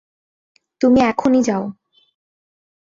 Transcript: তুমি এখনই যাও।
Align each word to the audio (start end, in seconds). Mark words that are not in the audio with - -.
তুমি 0.81 0.99
এখনই 1.01 1.41
যাও। 1.43 1.63